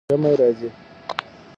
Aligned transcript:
ژمی 0.11 0.31
راځي 0.39 0.69